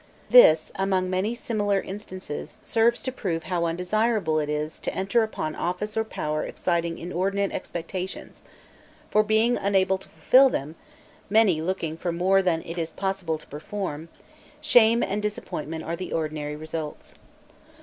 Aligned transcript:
This, 0.31 0.71
among 0.77 1.11
many 1.11 1.35
similar 1.35 1.79
instances, 1.79 2.57
serves 2.63 3.03
to 3.03 3.11
prove 3.11 3.43
how 3.43 3.65
undesirable 3.65 4.39
it 4.39 4.49
is 4.49 4.79
to 4.79 4.93
enter 4.95 5.21
upon 5.21 5.53
office 5.55 5.95
or 5.95 6.03
power 6.03 6.43
exciting 6.43 6.97
inordinate 6.97 7.51
expectations; 7.51 8.41
for, 9.11 9.21
being 9.21 9.57
unable 9.57 9.99
to 9.99 10.09
fulfil 10.09 10.49
them 10.49 10.73
(many 11.29 11.61
looking 11.61 11.97
for 11.97 12.11
more 12.11 12.41
than 12.41 12.63
it 12.63 12.79
is 12.79 12.91
possible 12.93 13.37
to 13.37 13.45
perform), 13.45 14.09
shame 14.59 15.03
and 15.03 15.21
disappointment 15.21 15.83
are 15.83 15.95
the 15.95 16.13
ordinary 16.13 16.55
results. 16.55 17.13